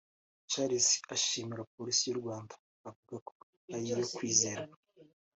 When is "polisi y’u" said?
1.75-2.19